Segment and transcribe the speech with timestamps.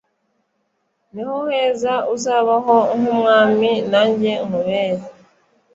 [1.13, 5.03] niho heza uzabaho nkumwami najye nkubere